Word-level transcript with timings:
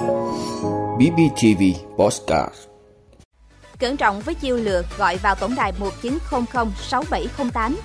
BBTV 0.00 1.62
Postcard 1.96 2.54
Cẩn 3.78 3.96
trọng 3.96 4.20
với 4.20 4.34
chiêu 4.34 4.56
lừa 4.56 4.82
gọi 4.98 5.16
vào 5.16 5.34
tổng 5.34 5.54
đài 5.54 5.72
1900 5.78 6.72
6708. 6.82 7.76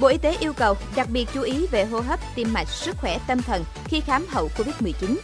Bộ 0.00 0.08
Y 0.08 0.18
tế 0.18 0.36
yêu 0.40 0.52
cầu 0.52 0.74
đặc 0.96 1.08
biệt 1.10 1.28
chú 1.34 1.42
ý 1.42 1.66
về 1.66 1.84
hô 1.84 2.00
hấp, 2.00 2.20
tim 2.34 2.52
mạch, 2.52 2.68
sức 2.68 2.96
khỏe 3.00 3.18
tâm 3.26 3.42
thần 3.42 3.64
khi 3.84 4.00
khám 4.00 4.26
hậu 4.28 4.50
Covid-19. 4.56 5.16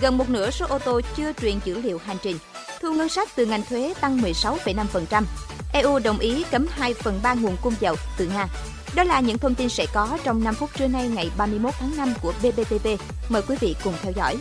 Gần 0.00 0.18
một 0.18 0.30
nửa 0.30 0.50
số 0.50 0.66
ô 0.66 0.78
tô 0.78 1.00
chưa 1.16 1.32
truyền 1.32 1.58
dữ 1.64 1.80
liệu 1.82 1.98
hành 1.98 2.16
trình. 2.22 2.36
Thu 2.80 2.94
ngân 2.94 3.08
sách 3.08 3.28
từ 3.36 3.46
ngành 3.46 3.62
thuế 3.68 3.94
tăng 4.00 4.20
16,5%. 4.20 5.22
EU 5.72 5.98
đồng 5.98 6.18
ý 6.18 6.44
cấm 6.50 6.66
2 6.70 6.94
phần 6.94 7.20
3 7.22 7.34
nguồn 7.34 7.56
cung 7.62 7.74
dầu 7.80 7.96
từ 8.18 8.26
Nga. 8.34 8.48
Đó 8.94 9.04
là 9.04 9.20
những 9.20 9.38
thông 9.38 9.54
tin 9.54 9.68
sẽ 9.68 9.86
có 9.94 10.18
trong 10.24 10.44
5 10.44 10.54
phút 10.54 10.70
trưa 10.76 10.86
nay 10.86 11.08
ngày 11.08 11.30
31 11.36 11.74
tháng 11.78 11.96
5 11.96 12.14
của 12.22 12.32
BBTV. 12.42 12.88
Mời 13.28 13.42
quý 13.48 13.56
vị 13.60 13.76
cùng 13.84 13.94
theo 14.02 14.12
dõi. 14.16 14.36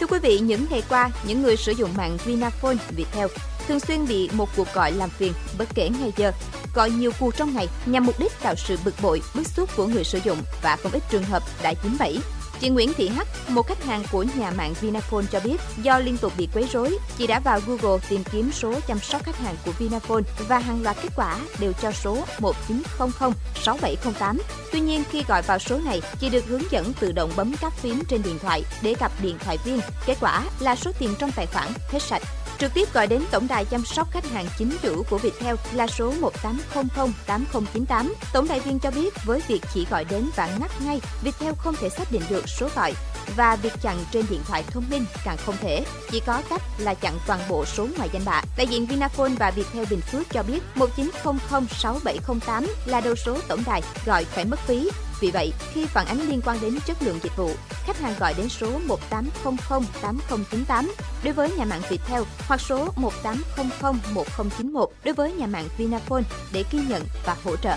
Thưa 0.00 0.06
quý 0.06 0.18
vị, 0.18 0.38
những 0.38 0.66
ngày 0.70 0.82
qua, 0.88 1.10
những 1.26 1.42
người 1.42 1.56
sử 1.56 1.72
dụng 1.72 1.90
mạng 1.96 2.18
Vinaphone, 2.24 2.76
Viettel 2.96 3.26
thường 3.68 3.80
xuyên 3.80 4.06
bị 4.06 4.30
một 4.32 4.48
cuộc 4.56 4.74
gọi 4.74 4.92
làm 4.92 5.10
phiền 5.10 5.32
bất 5.58 5.68
kể 5.74 5.88
ngày 6.00 6.12
giờ, 6.16 6.32
gọi 6.74 6.90
nhiều 6.90 7.12
cuộc 7.20 7.36
trong 7.36 7.54
ngày 7.54 7.68
nhằm 7.86 8.06
mục 8.06 8.20
đích 8.20 8.32
tạo 8.42 8.54
sự 8.56 8.78
bực 8.84 8.94
bội, 9.02 9.22
bức 9.34 9.46
xúc 9.46 9.70
của 9.76 9.86
người 9.86 10.04
sử 10.04 10.18
dụng 10.24 10.38
và 10.62 10.76
không 10.82 10.92
ít 10.92 11.02
trường 11.10 11.24
hợp 11.24 11.42
đã 11.62 11.74
dính 11.82 11.96
bẫy. 11.98 12.18
Chị 12.64 12.70
Nguyễn 12.70 12.92
Thị 12.94 13.08
Hắc, 13.08 13.28
một 13.48 13.66
khách 13.66 13.84
hàng 13.84 14.02
của 14.12 14.24
nhà 14.38 14.50
mạng 14.50 14.74
Vinaphone 14.80 15.24
cho 15.32 15.40
biết, 15.40 15.60
do 15.82 15.98
liên 15.98 16.16
tục 16.16 16.32
bị 16.38 16.48
quấy 16.54 16.66
rối, 16.72 16.98
chị 17.18 17.26
đã 17.26 17.40
vào 17.40 17.60
Google 17.66 18.06
tìm 18.08 18.24
kiếm 18.32 18.50
số 18.52 18.74
chăm 18.88 18.98
sóc 18.98 19.22
khách 19.24 19.38
hàng 19.38 19.54
của 19.64 19.72
Vinaphone 19.78 20.22
và 20.48 20.58
hàng 20.58 20.82
loạt 20.82 20.96
kết 21.02 21.08
quả 21.16 21.38
đều 21.58 21.72
cho 21.82 21.92
số 21.92 22.18
1900 22.40 23.32
6708. 23.54 24.38
Tuy 24.72 24.80
nhiên, 24.80 25.02
khi 25.10 25.24
gọi 25.28 25.42
vào 25.42 25.58
số 25.58 25.78
này, 25.84 26.02
chị 26.20 26.30
được 26.30 26.46
hướng 26.46 26.70
dẫn 26.70 26.92
tự 27.00 27.12
động 27.12 27.30
bấm 27.36 27.54
các 27.60 27.72
phím 27.72 28.02
trên 28.08 28.22
điện 28.22 28.38
thoại 28.38 28.62
để 28.82 28.94
gặp 29.00 29.12
điện 29.22 29.36
thoại 29.44 29.58
viên. 29.64 29.80
Kết 30.06 30.16
quả 30.20 30.44
là 30.60 30.76
số 30.76 30.92
tiền 30.98 31.14
trong 31.18 31.30
tài 31.36 31.46
khoản 31.46 31.68
hết 31.90 32.02
sạch. 32.02 32.22
Trực 32.64 32.74
tiếp 32.74 32.94
gọi 32.94 33.06
đến 33.06 33.22
tổng 33.30 33.48
đài 33.48 33.64
chăm 33.64 33.84
sóc 33.84 34.10
khách 34.10 34.24
hàng 34.26 34.46
chính 34.58 34.76
chủ 34.82 35.02
của 35.10 35.18
Viettel 35.18 35.56
là 35.72 35.86
số 35.86 36.12
1800 36.20 37.12
8098. 37.26 38.14
Tổng 38.32 38.48
đài 38.48 38.60
viên 38.60 38.78
cho 38.78 38.90
biết 38.90 39.14
với 39.24 39.42
việc 39.48 39.60
chỉ 39.74 39.86
gọi 39.90 40.04
đến 40.04 40.30
và 40.36 40.48
ngắt 40.60 40.70
ngay, 40.80 41.00
Viettel 41.22 41.52
không 41.58 41.74
thể 41.80 41.88
xác 41.88 42.12
định 42.12 42.22
được 42.30 42.48
số 42.48 42.68
gọi 42.76 42.92
và 43.36 43.56
việc 43.56 43.72
chặn 43.82 44.04
trên 44.12 44.24
điện 44.30 44.40
thoại 44.48 44.64
thông 44.70 44.84
minh 44.90 45.04
càng 45.24 45.36
không 45.36 45.56
thể. 45.60 45.84
Chỉ 46.10 46.20
có 46.20 46.42
cách 46.50 46.62
là 46.78 46.94
chặn 46.94 47.18
toàn 47.26 47.40
bộ 47.48 47.64
số 47.64 47.88
ngoài 47.96 48.08
danh 48.12 48.24
bạ. 48.24 48.42
Đại 48.56 48.66
diện 48.66 48.86
Vinaphone 48.86 49.32
và 49.38 49.50
Viettel 49.50 49.84
Bình 49.90 50.00
Phước 50.00 50.30
cho 50.30 50.42
biết 50.42 50.60
1900 50.74 51.38
6708 51.70 52.66
là 52.86 53.00
đầu 53.00 53.14
số 53.14 53.38
tổng 53.48 53.62
đài 53.66 53.82
gọi 54.06 54.24
phải 54.24 54.44
mất 54.44 54.60
phí. 54.60 54.90
Vì 55.20 55.30
vậy, 55.30 55.52
khi 55.72 55.86
phản 55.86 56.06
ánh 56.06 56.28
liên 56.28 56.40
quan 56.44 56.58
đến 56.60 56.78
chất 56.86 57.02
lượng 57.02 57.18
dịch 57.22 57.36
vụ, 57.36 57.50
khách 57.84 57.98
hàng 57.98 58.14
gọi 58.18 58.34
đến 58.34 58.48
số 58.48 58.78
1800 58.78 59.86
8098 60.02 60.94
đối 61.24 61.32
với 61.32 61.50
nhà 61.50 61.64
mạng 61.64 61.82
Viettel 61.88 62.22
hoặc 62.48 62.60
số 62.60 62.88
1800 62.96 64.00
1091 64.12 64.90
đối 65.04 65.14
với 65.14 65.32
nhà 65.32 65.46
mạng 65.46 65.68
Vinaphone 65.78 66.22
để 66.52 66.64
ghi 66.70 66.78
nhận 66.88 67.02
và 67.26 67.36
hỗ 67.44 67.56
trợ. 67.56 67.76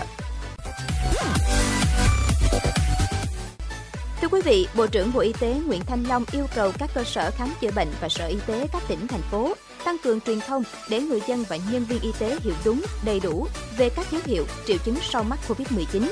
Thưa 4.30 4.36
quý 4.36 4.42
vị, 4.42 4.68
Bộ 4.76 4.86
trưởng 4.86 5.12
Bộ 5.12 5.20
Y 5.20 5.32
tế 5.40 5.60
Nguyễn 5.66 5.82
Thanh 5.86 6.04
Long 6.04 6.24
yêu 6.32 6.46
cầu 6.54 6.72
các 6.78 6.90
cơ 6.94 7.04
sở 7.04 7.30
khám 7.30 7.48
chữa 7.60 7.70
bệnh 7.70 7.88
và 8.00 8.08
Sở 8.08 8.26
Y 8.26 8.36
tế 8.46 8.66
các 8.72 8.82
tỉnh, 8.88 9.06
thành 9.06 9.22
phố 9.30 9.54
tăng 9.84 9.96
cường 10.04 10.20
truyền 10.20 10.40
thông 10.40 10.62
để 10.90 11.00
người 11.00 11.20
dân 11.28 11.44
và 11.48 11.58
nhân 11.72 11.84
viên 11.84 12.00
y 12.00 12.12
tế 12.18 12.38
hiểu 12.40 12.54
đúng, 12.64 12.82
đầy 13.04 13.20
đủ 13.20 13.46
về 13.78 13.88
các 13.88 14.12
dấu 14.12 14.20
hiệu, 14.24 14.46
triệu 14.66 14.76
chứng 14.84 14.94
sau 15.10 15.24
mắc 15.24 15.38
Covid-19. 15.48 16.02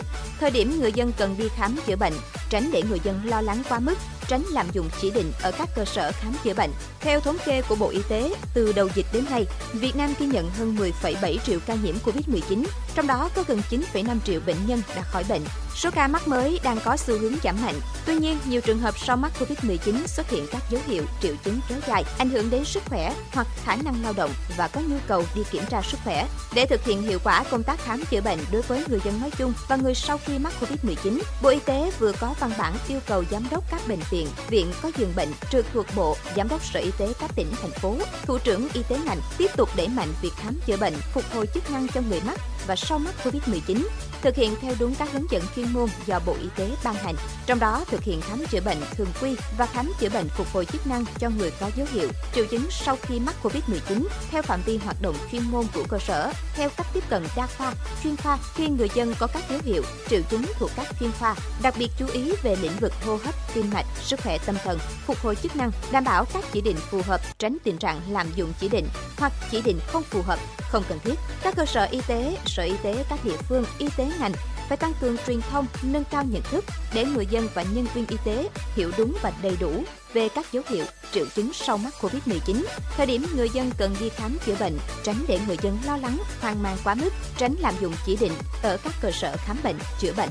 Thời 0.41 0.51
điểm 0.51 0.81
người 0.81 0.93
dân 0.93 1.13
cần 1.19 1.35
đi 1.39 1.49
khám 1.57 1.77
chữa 1.87 1.97
bệnh, 1.97 2.13
tránh 2.51 2.71
để 2.73 2.83
người 2.91 3.01
dân 3.05 3.21
lo 3.25 3.41
lắng 3.41 3.63
quá 3.69 3.79
mức, 3.79 3.95
tránh 4.29 4.43
lạm 4.51 4.67
dụng 4.73 4.89
chỉ 5.01 5.11
định 5.11 5.33
ở 5.43 5.53
các 5.59 5.69
cơ 5.77 5.85
sở 5.85 6.13
khám 6.13 6.33
chữa 6.45 6.55
bệnh. 6.55 6.71
Theo 7.01 7.21
thống 7.21 7.37
kê 7.47 7.63
của 7.69 7.75
Bộ 7.75 7.89
Y 7.89 8.01
tế, 8.09 8.35
từ 8.55 8.73
đầu 8.73 8.89
dịch 8.95 9.07
đến 9.13 9.25
nay, 9.31 9.45
Việt 9.73 9.97
Nam 9.97 10.15
ghi 10.19 10.27
nhận 10.27 10.51
hơn 10.51 10.77
10,7 11.03 11.39
triệu 11.47 11.59
ca 11.67 11.75
nhiễm 11.75 11.95
Covid-19, 12.05 12.65
trong 12.95 13.07
đó 13.07 13.31
có 13.35 13.45
gần 13.49 13.61
9,5 13.71 14.17
triệu 14.25 14.41
bệnh 14.47 14.67
nhân 14.67 14.83
đã 14.97 15.03
khỏi 15.03 15.25
bệnh. 15.29 15.43
Số 15.77 15.91
ca 15.91 16.09
mắc 16.09 16.29
mới 16.29 16.61
đang 16.63 16.79
có 16.85 16.97
xu 16.97 17.19
hướng 17.19 17.35
giảm 17.45 17.57
mạnh. 17.63 17.81
Tuy 18.07 18.15
nhiên, 18.15 18.39
nhiều 18.49 18.61
trường 18.61 18.79
hợp 18.79 18.99
sau 18.99 19.17
mắc 19.17 19.33
Covid-19 19.39 20.07
xuất 20.07 20.31
hiện 20.31 20.47
các 20.53 20.63
dấu 20.71 20.81
hiệu, 20.87 21.03
triệu 21.23 21.35
chứng 21.45 21.61
kéo 21.69 21.79
dài, 21.89 22.05
ảnh 22.19 22.31
hưởng 22.31 22.51
đến 22.51 22.65
sức 22.65 22.83
khỏe 22.87 23.15
hoặc 23.33 23.47
khả 23.65 23.77
năng 23.77 24.03
lao 24.03 24.13
động 24.13 24.31
và 24.57 24.69
có 24.69 24.81
nhu 24.81 24.97
cầu 25.09 25.25
đi 25.35 25.43
kiểm 25.51 25.63
tra 25.71 25.83
sức 25.83 25.99
khỏe. 26.05 26.29
Để 26.55 26.67
thực 26.67 26.85
hiện 26.85 27.03
hiệu 27.03 27.19
quả 27.25 27.45
công 27.51 27.63
tác 27.63 27.81
khám 27.85 28.05
chữa 28.11 28.21
bệnh 28.21 28.39
đối 28.53 28.63
với 28.63 28.85
người 28.89 29.01
dân 29.05 29.21
nói 29.21 29.31
chung 29.39 29.53
và 29.69 29.77
người 29.77 29.95
sau 29.95 30.19
khi 30.19 30.39
mắc 30.39 30.53
Covid-19, 30.61 31.21
Bộ 31.43 31.49
Y 31.49 31.59
tế 31.59 31.93
vừa 31.99 32.13
có 32.13 32.35
văn 32.41 32.51
bản 32.59 32.75
yêu 32.89 33.01
cầu 33.07 33.25
giám 33.31 33.47
đốc 33.51 33.65
các 33.71 33.81
bệnh 33.89 34.01
viện, 34.11 34.29
viện 34.49 34.73
có 34.83 34.91
giường 34.99 35.13
bệnh 35.17 35.29
trực 35.51 35.67
thuộc 35.73 35.87
Bộ, 35.97 36.17
giám 36.37 36.49
đốc 36.49 36.65
Sở 36.65 36.81
Y 36.81 36.91
tế 36.99 37.13
các 37.21 37.31
tỉnh, 37.37 37.49
thành 37.63 37.71
phố, 37.71 37.97
thủ 38.23 38.39
trưởng 38.39 38.69
y 38.73 38.83
tế 38.89 38.99
ngành 39.05 39.21
tiếp 39.39 39.51
tục 39.57 39.69
đẩy 39.77 39.89
mạnh 39.89 40.09
việc 40.23 40.33
khám 40.37 40.55
chữa 40.67 40.77
bệnh, 40.77 40.95
phục 41.13 41.25
hồi 41.35 41.47
chức 41.55 41.71
năng 41.71 41.89
cho 41.89 42.01
người 42.09 42.21
mắc 42.27 42.41
và 42.67 42.77
sau 42.77 42.99
mắc 42.99 43.15
Covid-19, 43.25 43.87
thực 44.23 44.37
hiện 44.37 44.55
theo 44.61 44.75
đúng 44.79 44.95
các 44.95 45.13
hướng 45.13 45.31
dẫn 45.31 45.43
chuyên 45.57 45.73
môn 45.73 45.89
do 46.07 46.21
Bộ 46.27 46.37
Y 46.43 46.49
tế 46.57 46.71
ban 46.85 46.95
hành. 46.95 47.15
Trong 47.47 47.59
đó 47.59 47.85
thực 47.87 48.03
hiện 48.03 48.21
khám 48.21 48.47
chữa 48.47 48.61
bệnh 48.61 48.79
thường 48.97 49.09
quy 49.21 49.37
và 49.59 49.67
khám 49.67 49.93
chữa 50.01 50.09
bệnh 50.09 50.29
phục 50.29 50.47
hồi 50.53 50.65
chức 50.65 50.87
năng 50.87 51.05
cho 51.19 51.31
người 51.31 51.53
có 51.61 51.71
dấu 51.77 51.87
hiệu, 51.93 52.09
triệu 52.35 52.45
chứng 52.47 52.67
sau 52.71 52.97
khi 53.03 53.21
mắc 53.21 53.35
Covid-19 53.43 54.07
theo 54.31 54.43
phạm 54.43 54.61
vi 54.67 54.77
hoạt 54.77 54.97
động 55.03 55.15
chuyên 55.33 55.43
môn 55.43 55.65
của 55.75 55.85
cơ 55.89 55.99
sở, 55.99 56.33
theo 56.55 56.69
cách 56.77 56.87
tiếp 56.93 57.05
cận 57.09 57.23
đa 57.37 57.47
khoa, 57.47 57.75
chuyên 58.03 58.17
khoa 58.17 58.39
khi 58.55 58.69
người 58.69 58.89
dân 58.95 59.15
có 59.19 59.27
các 59.27 59.43
dấu 59.51 59.61
hiệu, 59.65 59.83
triệu 60.09 60.21
chứng 60.31 60.45
thuộc 60.59 60.71
các 60.77 60.87
chuyên 61.01 61.11
khoa, 61.19 61.35
đặc 61.63 61.75
biệt 61.79 61.91
chú 61.99 62.07
ý 62.13 62.33
về 62.43 62.57
lĩnh 62.63 62.77
vực 62.81 62.93
hô 63.07 63.17
hấp, 63.17 63.35
tim 63.55 63.71
mạch, 63.75 63.87
sức 64.03 64.21
khỏe 64.23 64.39
tâm 64.47 64.57
thần, 64.65 64.79
phục 65.07 65.19
hồi 65.19 65.37
chức 65.37 65.57
năng, 65.57 65.71
đảm 65.93 66.05
bảo 66.05 66.25
các 66.25 66.45
chỉ 66.53 66.61
định 66.61 66.77
phù 66.77 67.03
hợp, 67.03 67.21
tránh 67.39 67.57
tình 67.65 67.79
trạng 67.79 68.01
lạm 68.11 68.27
dụng 68.37 68.53
chỉ 68.61 68.69
định 68.69 68.89
hoặc 69.19 69.33
chỉ 69.51 69.63
định 69.63 69.79
không 69.87 70.03
phù 70.03 70.23
hợp, 70.23 70.39
không 70.71 70.85
cần 70.89 70.99
thiết. 71.05 71.15
Các 71.43 71.55
cơ 71.57 71.67
sở 71.67 71.85
y 71.91 72.01
tế, 72.07 72.39
sở 72.47 72.63
y 72.63 72.75
tế 72.83 73.05
các 73.11 73.25
địa 73.25 73.37
phương, 73.49 73.65
y 73.79 73.89
tế 73.97 74.13
ngành 74.21 74.33
phải 74.69 74.77
tăng 74.77 74.93
cường 75.01 75.17
truyền 75.27 75.41
thông, 75.41 75.67
nâng 75.83 76.05
cao 76.11 76.25
nhận 76.25 76.43
thức 76.43 76.65
để 76.95 77.05
người 77.05 77.27
dân 77.27 77.49
và 77.55 77.63
nhân 77.63 77.87
viên 77.95 78.07
y 78.07 78.17
tế 78.25 78.49
hiểu 78.75 78.91
đúng 78.99 79.17
và 79.23 79.33
đầy 79.43 79.57
đủ 79.61 79.85
về 80.13 80.29
các 80.29 80.53
dấu 80.53 80.63
hiệu, 80.69 80.85
triệu 81.13 81.27
chứng 81.35 81.53
sau 81.53 81.79
mắc 81.79 81.95
Covid-19. 82.01 82.65
Thời 82.97 83.07
điểm 83.07 83.27
người 83.35 83.49
dân 83.51 83.71
cần 83.79 83.97
đi 84.01 84.09
khám 84.09 84.39
chữa 84.47 84.55
bệnh, 84.61 84.79
tránh 85.03 85.25
để 85.29 85.41
người 85.47 85.57
dân 85.63 85.79
lo 85.87 85.97
lắng, 85.97 86.19
hoang 86.41 86.63
mang 86.63 86.77
quá 86.85 86.95
mức, 86.95 87.11
tránh 87.39 87.55
lạm 87.59 87.75
dụng 87.81 87.95
chỉ 88.07 88.17
định 88.21 88.33
ở 88.63 88.77
các 88.85 88.93
cơ 89.01 89.11
sở 89.11 89.37
khám 89.37 89.57
bệnh, 89.63 89.77
chữa 90.01 90.13
bệnh. 90.17 90.31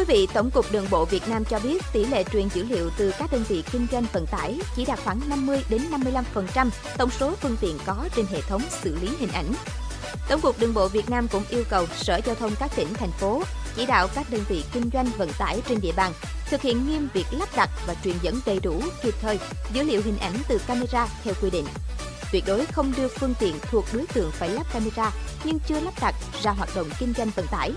Quý 0.00 0.06
vị, 0.06 0.28
Tổng 0.34 0.50
cục 0.50 0.72
Đường 0.72 0.86
bộ 0.90 1.04
Việt 1.04 1.28
Nam 1.28 1.44
cho 1.44 1.58
biết 1.58 1.82
tỷ 1.92 2.04
lệ 2.04 2.24
truyền 2.32 2.48
dữ 2.48 2.64
liệu 2.64 2.90
từ 2.98 3.12
các 3.18 3.32
đơn 3.32 3.44
vị 3.48 3.64
kinh 3.72 3.86
doanh 3.92 4.04
vận 4.12 4.26
tải 4.26 4.60
chỉ 4.76 4.84
đạt 4.84 4.98
khoảng 5.04 5.20
50 5.28 5.62
đến 5.70 5.82
55% 6.54 6.70
tổng 6.98 7.10
số 7.10 7.34
phương 7.40 7.56
tiện 7.60 7.78
có 7.86 8.08
trên 8.16 8.26
hệ 8.26 8.40
thống 8.40 8.62
xử 8.82 8.96
lý 9.00 9.08
hình 9.18 9.32
ảnh. 9.32 9.52
Tổng 10.28 10.40
cục 10.40 10.58
Đường 10.60 10.74
bộ 10.74 10.88
Việt 10.88 11.10
Nam 11.10 11.28
cũng 11.28 11.42
yêu 11.50 11.64
cầu 11.70 11.86
Sở 11.96 12.20
Giao 12.24 12.34
thông 12.34 12.52
các 12.60 12.70
tỉnh, 12.76 12.94
thành 12.94 13.10
phố 13.10 13.42
chỉ 13.76 13.86
đạo 13.86 14.08
các 14.14 14.26
đơn 14.30 14.40
vị 14.48 14.64
kinh 14.72 14.90
doanh 14.92 15.06
vận 15.18 15.30
tải 15.38 15.62
trên 15.68 15.80
địa 15.80 15.92
bàn 15.96 16.12
thực 16.50 16.62
hiện 16.62 16.86
nghiêm 16.86 17.08
việc 17.14 17.26
lắp 17.30 17.48
đặt 17.56 17.70
và 17.86 17.94
truyền 18.04 18.16
dẫn 18.22 18.40
đầy 18.46 18.60
đủ, 18.60 18.82
kịp 19.02 19.14
thời 19.20 19.38
dữ 19.72 19.82
liệu 19.82 20.02
hình 20.04 20.18
ảnh 20.18 20.34
từ 20.48 20.58
camera 20.66 21.08
theo 21.24 21.34
quy 21.42 21.50
định. 21.50 21.66
Tuyệt 22.32 22.44
đối 22.46 22.66
không 22.66 22.92
đưa 22.96 23.08
phương 23.08 23.34
tiện 23.40 23.54
thuộc 23.62 23.84
đối 23.92 24.06
tượng 24.06 24.30
phải 24.30 24.48
lắp 24.48 24.66
camera 24.72 25.10
nhưng 25.44 25.58
chưa 25.66 25.80
lắp 25.80 25.94
đặt 26.00 26.14
ra 26.42 26.50
hoạt 26.50 26.68
động 26.76 26.90
kinh 26.98 27.12
doanh 27.16 27.30
vận 27.36 27.46
tải 27.46 27.72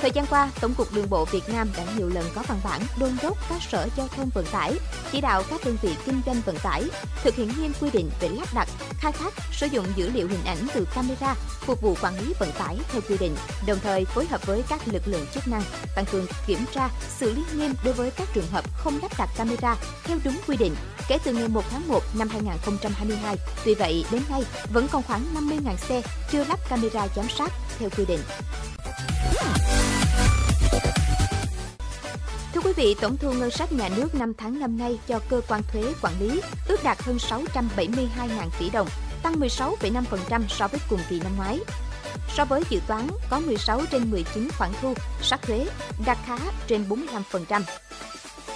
Thời 0.00 0.10
gian 0.10 0.26
qua, 0.26 0.50
Tổng 0.60 0.74
cục 0.74 0.94
Đường 0.94 1.10
bộ 1.10 1.24
Việt 1.24 1.48
Nam 1.48 1.68
đã 1.76 1.84
nhiều 1.96 2.08
lần 2.08 2.24
có 2.34 2.42
văn 2.48 2.60
bản 2.64 2.80
đôn 3.00 3.10
đốc 3.22 3.38
các 3.48 3.62
sở 3.62 3.88
giao 3.96 4.08
thông 4.08 4.28
vận 4.34 4.46
tải, 4.52 4.74
chỉ 5.12 5.20
đạo 5.20 5.42
các 5.50 5.60
đơn 5.64 5.76
vị 5.82 5.96
kinh 6.06 6.20
doanh 6.26 6.40
vận 6.46 6.56
tải 6.62 6.84
thực 7.22 7.34
hiện 7.34 7.52
nghiêm 7.58 7.72
quy 7.80 7.90
định 7.90 8.10
về 8.20 8.28
lắp 8.28 8.48
đặt, 8.54 8.68
khai 8.98 9.12
thác, 9.12 9.34
sử 9.52 9.66
dụng 9.66 9.84
dữ 9.96 10.10
liệu 10.10 10.28
hình 10.28 10.44
ảnh 10.44 10.58
từ 10.74 10.86
camera 10.94 11.34
phục 11.60 11.80
vụ 11.82 11.96
quản 12.02 12.20
lý 12.20 12.34
vận 12.38 12.52
tải 12.58 12.76
theo 12.92 13.00
quy 13.08 13.16
định, 13.18 13.36
đồng 13.66 13.78
thời 13.82 14.04
phối 14.04 14.26
hợp 14.26 14.46
với 14.46 14.62
các 14.68 14.88
lực 14.88 15.02
lượng 15.06 15.26
chức 15.34 15.48
năng 15.48 15.62
tăng 15.96 16.04
cường 16.12 16.26
kiểm 16.46 16.64
tra, 16.74 16.88
xử 17.18 17.32
lý 17.34 17.42
nghiêm 17.54 17.74
đối 17.84 17.94
với 17.94 18.10
các 18.10 18.28
trường 18.34 18.50
hợp 18.52 18.64
không 18.78 18.98
lắp 19.02 19.12
đặt 19.18 19.28
camera 19.36 19.76
theo 20.04 20.18
đúng 20.24 20.36
quy 20.46 20.56
định 20.56 20.74
kể 21.08 21.18
từ 21.24 21.32
ngày 21.32 21.48
1 21.48 21.64
tháng 21.70 21.88
1 21.88 22.02
năm 22.18 22.28
2022. 22.28 23.36
Tuy 23.64 23.74
vậy, 23.74 24.04
đến 24.10 24.22
nay 24.30 24.42
vẫn 24.72 24.88
còn 24.92 25.02
khoảng 25.02 25.24
50.000 25.34 25.76
xe 25.76 26.02
chưa 26.30 26.44
lắp 26.44 26.58
camera 26.68 27.06
giám 27.16 27.28
sát 27.28 27.52
theo 27.78 27.88
quy 27.96 28.04
định. 28.04 28.20
Thưa 32.54 32.60
quý 32.64 32.72
vị, 32.76 32.96
tổng 33.00 33.16
thu 33.16 33.32
ngân 33.32 33.50
sách 33.50 33.72
nhà 33.72 33.88
nước 33.96 34.14
5 34.14 34.32
tháng 34.38 34.60
năm 34.60 34.78
nay 34.78 34.98
cho 35.08 35.20
cơ 35.28 35.40
quan 35.48 35.62
thuế 35.72 35.92
quản 36.02 36.12
lý 36.20 36.40
ước 36.68 36.84
đạt 36.84 37.02
hơn 37.02 37.16
672.000 37.16 37.98
tỷ 38.58 38.70
đồng, 38.70 38.88
tăng 39.22 39.40
16,5% 39.40 40.42
so 40.48 40.68
với 40.68 40.80
cùng 40.90 41.00
kỳ 41.08 41.20
năm 41.20 41.32
ngoái. 41.36 41.58
So 42.36 42.44
với 42.44 42.62
dự 42.70 42.80
toán, 42.86 43.08
có 43.30 43.40
16 43.40 43.80
trên 43.90 44.10
19 44.10 44.48
khoản 44.58 44.70
thu, 44.82 44.94
sắc 45.22 45.42
thuế, 45.42 45.66
đạt 46.06 46.18
khá 46.26 46.38
trên 46.66 46.84
45%. 46.88 47.62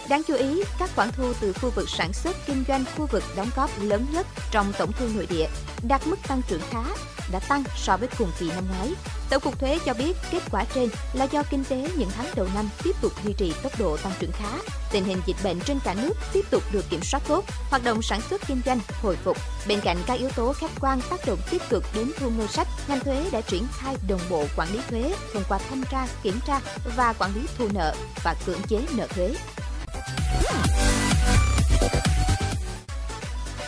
Đáng 0.08 0.22
chú 0.28 0.34
ý, 0.34 0.62
các 0.78 0.90
khoản 0.96 1.12
thu 1.12 1.32
từ 1.40 1.52
khu 1.52 1.70
vực 1.70 1.88
sản 1.90 2.12
xuất 2.12 2.36
kinh 2.46 2.64
doanh 2.68 2.84
khu 2.96 3.06
vực 3.06 3.22
đóng 3.36 3.50
góp 3.56 3.70
lớn 3.80 4.06
nhất 4.12 4.26
trong 4.50 4.72
tổng 4.78 4.92
thu 4.92 5.06
nội 5.14 5.26
địa 5.30 5.46
đạt 5.88 6.06
mức 6.06 6.16
tăng 6.28 6.42
trưởng 6.48 6.60
khá, 6.70 6.84
đã 7.32 7.38
tăng 7.48 7.64
so 7.76 7.96
với 7.96 8.08
cùng 8.18 8.30
kỳ 8.38 8.48
năm 8.48 8.64
ngoái. 8.68 8.92
Tổng 9.30 9.42
cục 9.42 9.58
thuế 9.58 9.78
cho 9.86 9.94
biết 9.94 10.16
kết 10.30 10.42
quả 10.50 10.64
trên 10.74 10.88
là 11.12 11.24
do 11.24 11.42
kinh 11.42 11.64
tế 11.64 11.90
những 11.96 12.10
tháng 12.16 12.26
đầu 12.34 12.48
năm 12.54 12.68
tiếp 12.82 12.96
tục 13.00 13.12
duy 13.24 13.32
trì 13.32 13.52
tốc 13.62 13.72
độ 13.78 13.96
tăng 13.96 14.12
trưởng 14.18 14.32
khá, 14.32 14.58
tình 14.92 15.04
hình 15.04 15.22
dịch 15.26 15.36
bệnh 15.44 15.60
trên 15.60 15.78
cả 15.84 15.94
nước 15.94 16.12
tiếp 16.32 16.44
tục 16.50 16.62
được 16.72 16.84
kiểm 16.90 17.00
soát 17.02 17.22
tốt, 17.28 17.44
hoạt 17.70 17.84
động 17.84 18.02
sản 18.02 18.20
xuất 18.30 18.40
kinh 18.46 18.60
doanh 18.66 18.80
hồi 19.02 19.16
phục. 19.24 19.36
Bên 19.66 19.80
cạnh 19.80 19.96
các 20.06 20.18
yếu 20.18 20.30
tố 20.30 20.52
khách 20.52 20.70
quan 20.80 21.00
tác 21.10 21.26
động 21.26 21.38
tích 21.50 21.62
cực 21.70 21.84
đến 21.94 22.12
thu 22.18 22.30
ngân 22.30 22.48
sách, 22.48 22.68
ngành 22.88 23.00
thuế 23.00 23.30
đã 23.32 23.40
triển 23.40 23.66
khai 23.72 23.96
đồng 24.08 24.20
bộ 24.30 24.46
quản 24.56 24.72
lý 24.72 24.80
thuế 24.90 25.14
thông 25.34 25.44
qua 25.48 25.58
thanh 25.70 25.84
tra, 25.90 26.06
kiểm 26.22 26.40
tra 26.46 26.60
và 26.96 27.12
quản 27.12 27.34
lý 27.34 27.40
thu 27.58 27.68
nợ 27.74 27.94
và 28.24 28.34
cưỡng 28.46 28.62
chế 28.68 28.80
nợ 28.96 29.06
thuế. 29.06 29.34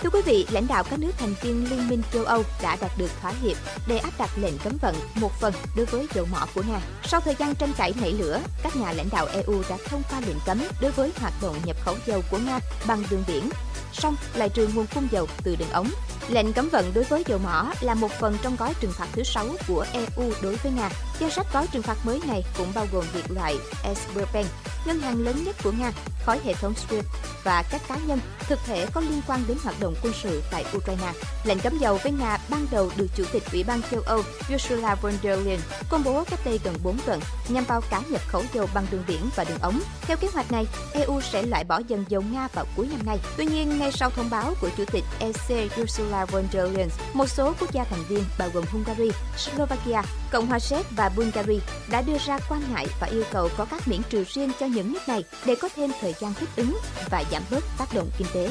Thưa 0.03 0.11
quý 0.11 0.21
vị, 0.27 0.47
lãnh 0.51 0.67
đạo 0.67 0.85
các 0.91 0.99
nước 0.99 1.13
thành 1.19 1.35
viên 1.43 1.71
Liên 1.71 1.89
minh 1.89 2.03
châu 2.13 2.25
Âu 2.25 2.43
đã 2.63 2.77
đạt 2.81 2.91
được 2.99 3.11
thỏa 3.23 3.33
hiệp 3.43 3.57
để 3.87 3.99
áp 3.99 4.11
đặt 4.19 4.31
lệnh 4.37 4.59
cấm 4.59 4.77
vận 4.83 4.95
một 5.15 5.33
phần 5.41 5.55
đối 5.77 5.87
với 5.87 6.07
dầu 6.15 6.27
mỏ 6.33 6.47
của 6.55 6.63
Nga. 6.69 6.81
Sau 7.05 7.21
thời 7.21 7.35
gian 7.39 7.55
tranh 7.55 7.73
cãi 7.77 7.93
nảy 8.01 8.13
lửa, 8.13 8.41
các 8.63 8.77
nhà 8.77 8.93
lãnh 8.93 9.09
đạo 9.13 9.27
EU 9.27 9.63
đã 9.71 9.77
thông 9.87 10.03
qua 10.11 10.21
lệnh 10.21 10.37
cấm 10.47 10.63
đối 10.81 10.91
với 10.91 11.13
hoạt 11.21 11.33
động 11.43 11.57
nhập 11.65 11.77
khẩu 11.81 11.95
dầu 12.07 12.23
của 12.31 12.39
Nga 12.39 12.59
bằng 12.87 13.03
đường 13.11 13.25
biển, 13.27 13.51
song 13.95 14.17
lại 14.35 14.49
trừ 14.49 14.69
nguồn 14.75 14.87
cung 14.95 15.09
dầu 15.11 15.27
từ 15.45 15.57
đường 15.57 15.71
ống. 15.71 15.91
Lệnh 16.29 16.53
cấm 16.53 16.69
vận 16.69 16.95
đối 16.95 17.05
với 17.05 17.25
dầu 17.27 17.39
mỏ 17.39 17.73
là 17.81 17.95
một 17.95 18.11
phần 18.21 18.37
trong 18.43 18.57
gói 18.57 18.75
trừng 18.81 18.93
phạt 18.93 19.07
thứ 19.13 19.23
sáu 19.23 19.47
của 19.69 19.87
EU 19.93 20.33
đối 20.43 20.57
với 20.57 20.73
Nga. 20.73 20.91
Danh 21.21 21.31
sách 21.31 21.47
gói 21.53 21.67
trừng 21.73 21.83
phạt 21.83 21.97
mới 22.05 22.21
này 22.27 22.45
cũng 22.59 22.73
bao 22.75 22.87
gồm 22.93 23.05
việc 23.15 23.31
loại 23.31 23.57
Sberbank, 23.83 24.47
ngân 24.87 25.01
hàng 25.01 25.25
lớn 25.25 25.45
nhất 25.45 25.57
của 25.65 25.73
Nga, 25.73 25.93
khỏi 26.25 26.41
hệ 26.45 26.55
thống 26.55 26.75
SWIFT 26.89 27.03
và 27.45 27.65
các 27.71 27.81
cá 27.89 27.97
nhân, 28.07 28.19
thực 28.41 28.59
thể 28.67 28.87
có 28.93 29.01
liên 29.01 29.21
quan 29.27 29.45
đến 29.49 29.59
hoạt 29.63 29.81
động 29.81 29.95
quân 30.03 30.13
sự 30.23 30.43
tại 30.51 30.65
Ukraine. 30.77 31.13
Lệnh 31.45 31.59
cấm 31.59 31.79
dầu 31.79 31.99
với 32.03 32.13
Nga 32.13 32.39
ban 32.49 32.67
đầu 32.71 32.91
được 32.97 33.07
Chủ 33.17 33.25
tịch 33.33 33.43
Ủy 33.53 33.65
ban 33.65 33.83
châu 33.91 34.01
Âu 34.01 34.23
Ursula 34.55 34.95
von 34.95 35.13
der 35.23 35.47
Leyen 35.47 35.61
công 35.89 36.05
bố 36.05 36.25
cách 36.31 36.41
đây 36.45 36.61
gần 36.65 36.75
4 36.83 36.99
tuần 37.07 37.21
nhằm 37.49 37.65
vào 37.65 37.81
cả 37.91 38.03
nhập 38.09 38.21
khẩu 38.29 38.43
dầu 38.53 38.69
bằng 38.75 38.87
đường 38.91 39.05
biển 39.09 39.29
và 39.37 39.45
đường 39.45 39.59
ống. 39.59 39.81
Theo 40.03 40.17
kế 40.17 40.29
hoạch 40.33 40.53
này, 40.53 40.67
EU 40.93 41.21
sẽ 41.21 41.43
loại 41.43 41.65
bỏ 41.65 41.81
dần 41.89 42.05
dầu 42.09 42.23
Nga 42.33 42.49
vào 42.55 42.67
cuối 42.77 42.89
năm 42.91 43.07
nay. 43.07 43.19
Tuy 43.37 43.47
nhiên, 43.47 43.79
ngay 43.85 43.93
sau 43.93 44.11
thông 44.11 44.31
báo 44.31 44.55
của 44.61 44.71
Chủ 44.77 44.85
tịch 44.93 45.05
EC 45.19 45.81
Ursula 45.81 46.25
von 46.25 46.45
der 46.53 46.77
Leyen, 46.77 46.89
một 47.13 47.27
số 47.27 47.55
quốc 47.61 47.73
gia 47.73 47.85
thành 47.85 48.05
viên 48.09 48.25
bao 48.39 48.49
gồm 48.55 48.65
Hungary, 48.73 49.11
Slovakia, 49.37 50.03
Cộng 50.33 50.47
hòa 50.47 50.59
Séc 50.59 50.87
và 50.91 51.09
Bulgaria 51.17 51.59
đã 51.91 52.03
đưa 52.03 52.19
ra 52.27 52.39
quan 52.49 52.63
ngại 52.73 52.87
và 53.01 53.07
yêu 53.07 53.23
cầu 53.33 53.49
có 53.57 53.65
các 53.65 53.89
miễn 53.89 54.01
trừ 54.11 54.25
riêng 54.29 54.53
cho 54.61 54.67
những 54.67 54.93
nước 54.93 55.09
này 55.09 55.25
để 55.47 55.55
có 55.55 55.69
thêm 55.77 55.91
thời 56.01 56.15
gian 56.21 56.35
thích 56.35 56.49
ứng 56.57 56.79
và 57.11 57.25
giảm 57.33 57.43
bớt 57.51 57.65
tác 57.79 57.95
động 57.95 58.11
kinh 58.19 58.29
tế. 58.35 58.51